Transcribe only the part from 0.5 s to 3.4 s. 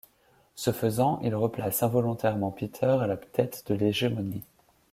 Ce faisant, il replace involontairement Peter à la